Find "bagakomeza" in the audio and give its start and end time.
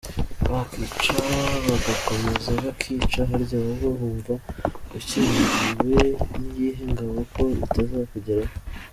1.67-2.49